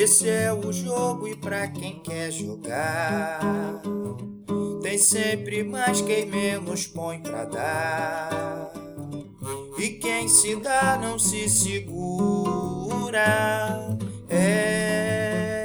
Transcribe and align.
Esse 0.00 0.30
é 0.30 0.50
o 0.50 0.72
jogo 0.72 1.28
e 1.28 1.36
pra 1.36 1.68
quem 1.68 1.98
quer 1.98 2.30
jogar, 2.30 3.82
tem 4.80 4.96
sempre 4.96 5.62
mais 5.62 6.00
quem 6.00 6.24
menos 6.24 6.86
põe 6.86 7.20
pra 7.20 7.44
dar. 7.44 8.72
E 9.76 9.90
quem 9.90 10.26
se 10.26 10.56
dá 10.56 10.98
não 10.98 11.18
se 11.18 11.50
segura. 11.50 13.18
É. 14.26 15.64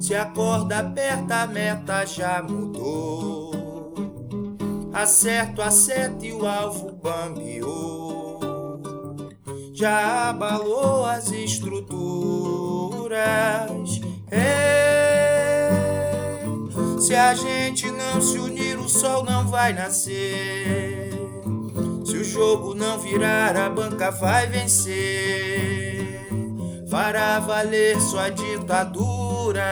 Se 0.00 0.14
a 0.14 0.24
corda 0.24 0.78
aperta, 0.78 1.42
a 1.42 1.46
meta 1.46 2.06
já 2.06 2.42
mudou. 2.42 3.52
Acerto, 4.94 5.60
acerto 5.60 6.24
e 6.24 6.32
o 6.32 6.46
alvo 6.46 6.92
bambiou. 6.92 8.40
Já 9.74 10.30
abalou 10.30 11.04
as 11.04 11.30
estruturas. 11.30 12.33
Se 17.04 17.14
a 17.14 17.34
gente 17.34 17.90
não 17.90 18.18
se 18.18 18.38
unir, 18.38 18.78
o 18.78 18.88
sol 18.88 19.24
não 19.24 19.46
vai 19.46 19.74
nascer. 19.74 21.10
Se 22.06 22.16
o 22.16 22.24
jogo 22.24 22.74
não 22.74 22.98
virar, 22.98 23.54
a 23.56 23.68
banca 23.68 24.10
vai 24.10 24.46
vencer. 24.46 26.18
Fará 26.90 27.40
valer 27.40 28.00
sua 28.00 28.30
ditadura. 28.30 29.62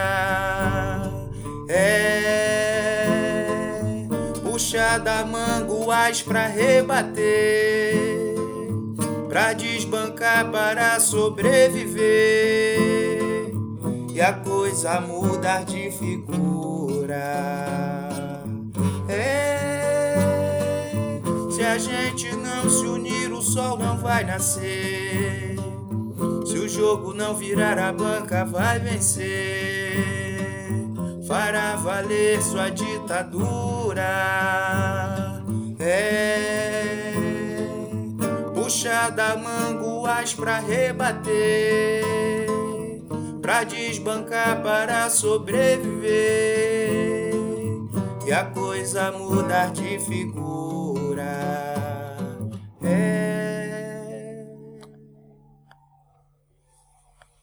É 1.67 3.23
puxa 4.43 4.99
da 4.99 5.25
manguais 5.25 6.21
pra 6.21 6.45
rebater, 6.45 8.35
pra 9.27 9.53
desbancar 9.53 10.51
para 10.51 10.99
sobreviver 10.99 12.93
e 14.13 14.21
a 14.21 14.33
coisa 14.33 15.01
mudar 15.01 15.65
de 15.65 15.89
figura. 15.89 16.92
É, 19.09 20.15
se 21.51 21.61
a 21.61 21.77
gente 21.77 22.35
não 22.35 22.69
se 22.69 22.85
unir, 22.85 23.31
o 23.31 23.41
sol 23.41 23.77
não 23.77 23.97
vai 23.97 24.23
nascer. 24.23 25.55
Se 26.45 26.57
o 26.57 26.67
jogo 26.69 27.13
não 27.13 27.35
virar, 27.35 27.77
a 27.77 27.91
banca 27.93 28.45
vai 28.45 28.79
vencer. 28.79 29.95
Fará 31.27 31.75
valer 31.75 32.41
sua 32.41 32.69
ditadura. 32.69 34.03
É 35.79 36.93
puxa 38.63 39.09
da 39.09 39.35
manguas 39.35 40.33
pra 40.33 40.57
rebater, 40.59 42.03
pra 43.41 43.63
desbancar 43.63 44.63
para 44.63 45.09
sobreviver 45.09 47.02
a 48.33 48.45
coisa 48.45 49.11
mudar 49.11 49.71
de 49.71 49.99
figura. 49.99 50.92